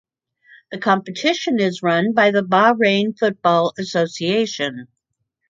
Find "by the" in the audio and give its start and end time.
2.15-2.41